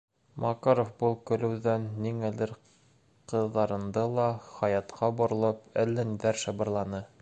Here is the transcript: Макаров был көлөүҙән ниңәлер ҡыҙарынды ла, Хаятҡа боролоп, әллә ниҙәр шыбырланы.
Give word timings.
Макаров 0.43 0.87
был 1.03 1.17
көлөүҙән 1.31 1.85
ниңәлер 2.05 2.55
ҡыҙарынды 3.35 4.09
ла, 4.17 4.27
Хаятҡа 4.59 5.15
боролоп, 5.21 5.65
әллә 5.85 6.11
ниҙәр 6.13 6.47
шыбырланы. 6.47 7.09